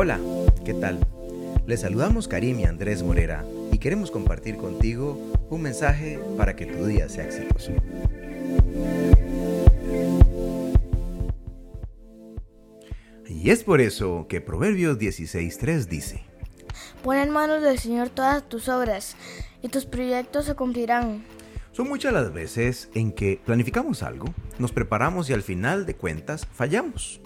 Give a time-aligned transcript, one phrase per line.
[0.00, 0.20] Hola,
[0.64, 1.00] ¿qué tal?
[1.66, 5.18] Les saludamos Karim y Andrés Morera y queremos compartir contigo
[5.50, 7.72] un mensaje para que tu día sea exitoso.
[13.28, 16.22] Y es por eso que Proverbios 16.3 dice,
[17.02, 19.16] Pon en manos del Señor todas tus obras
[19.62, 21.24] y tus proyectos se cumplirán.
[21.72, 26.46] Son muchas las veces en que planificamos algo, nos preparamos y al final de cuentas
[26.46, 27.20] fallamos.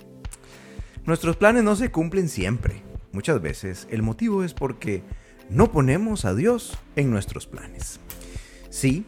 [1.04, 2.82] Nuestros planes no se cumplen siempre.
[3.10, 5.02] Muchas veces el motivo es porque
[5.50, 7.98] no ponemos a Dios en nuestros planes.
[8.70, 9.04] Sí,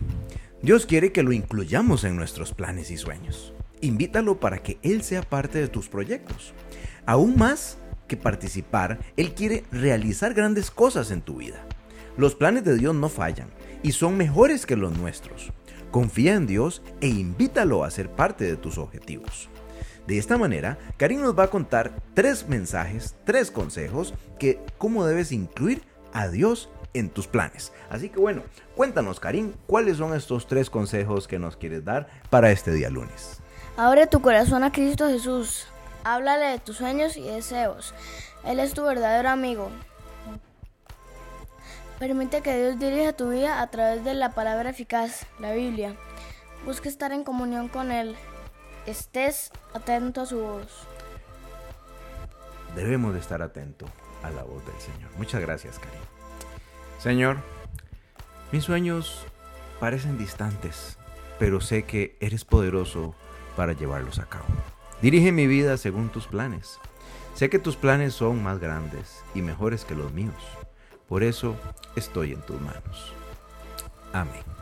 [0.61, 3.55] Dios quiere que lo incluyamos en nuestros planes y sueños.
[3.81, 6.53] Invítalo para que Él sea parte de tus proyectos.
[7.07, 11.65] Aún más que participar, Él quiere realizar grandes cosas en tu vida.
[12.17, 13.51] Los planes de Dios no fallan
[13.85, 15.53] y son mejores que los nuestros.
[15.93, 19.49] Confía en Dios e invítalo a ser parte de tus objetivos.
[20.07, 25.33] De esta manera, Karim nos va a contar tres mensajes, tres consejos que cómo debes
[25.33, 25.83] incluir
[26.13, 27.73] a Dios en tus planes.
[27.89, 28.43] Así que bueno,
[28.77, 33.41] cuéntanos Karim, ¿cuáles son estos tres consejos que nos quieres dar para este día lunes?
[33.77, 35.67] Abre tu corazón a Cristo Jesús.
[36.05, 37.95] Háblale de tus sueños y deseos.
[38.45, 39.71] Él es tu verdadero amigo.
[41.99, 45.97] Permite que Dios dirija tu vida a través de la palabra eficaz, la Biblia.
[46.67, 48.17] Busca estar en comunión con Él.
[48.87, 50.87] Estés atento a su voz.
[52.75, 53.89] Debemos de estar atentos
[54.23, 55.11] a la voz del Señor.
[55.17, 56.01] Muchas gracias, Karim.
[56.99, 57.39] Señor,
[58.53, 59.25] mis sueños
[59.81, 60.99] parecen distantes,
[61.39, 63.15] pero sé que eres poderoso
[63.57, 64.47] para llevarlos a cabo.
[65.01, 66.79] Dirige mi vida según tus planes.
[67.35, 70.35] Sé que tus planes son más grandes y mejores que los míos.
[71.09, 71.57] Por eso
[71.97, 73.13] estoy en tus manos.
[74.13, 74.54] Amén.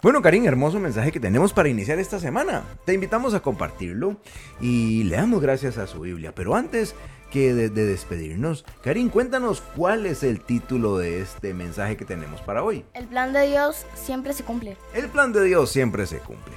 [0.00, 2.62] Bueno, Karim, hermoso mensaje que tenemos para iniciar esta semana.
[2.84, 4.16] Te invitamos a compartirlo
[4.60, 6.32] y le damos gracias a su Biblia.
[6.36, 6.94] Pero antes
[7.32, 12.40] que de, de, despedirnos, Karim, cuéntanos cuál es el título de este mensaje que tenemos
[12.42, 12.84] para hoy.
[12.94, 14.76] El plan de Dios siempre se cumple.
[14.94, 16.54] El plan de Dios siempre se cumple.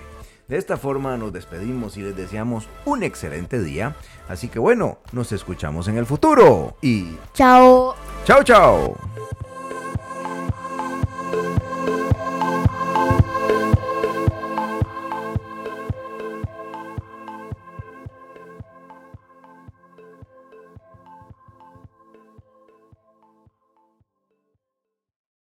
[0.47, 3.96] De esta forma nos despedimos y les deseamos un excelente día.
[4.30, 7.16] Así que bueno, nos escuchamos en el futuro y...
[7.34, 7.96] Chao.
[8.24, 9.11] Chao, chao.